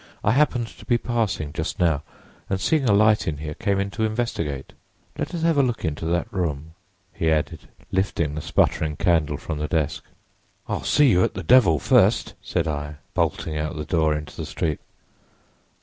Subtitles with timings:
[0.23, 2.01] I happened to be passing just now,
[2.49, 4.73] and seeing a light in here came in to investigate.
[5.15, 6.71] Let us have a look into that room,'
[7.13, 10.03] he added, lifting the sputtering candle from the desk.
[10.67, 14.35] "'I'll see you at the devil first!' said I, bolting out of the door into
[14.35, 14.79] the street.